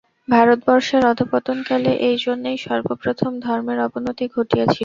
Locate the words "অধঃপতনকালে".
1.11-1.91